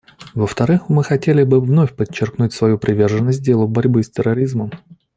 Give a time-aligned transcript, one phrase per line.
[0.33, 4.71] Во-вторых, мы хотели бы вновь подчеркнуть свою приверженность делу борьбы с терроризмом.